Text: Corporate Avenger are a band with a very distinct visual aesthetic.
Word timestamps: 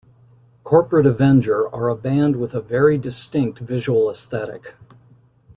Corporate 0.63 1.05
Avenger 1.05 1.69
are 1.69 1.87
a 1.87 1.95
band 1.95 2.37
with 2.37 2.55
a 2.55 2.59
very 2.59 2.97
distinct 2.97 3.59
visual 3.59 4.09
aesthetic. 4.09 4.73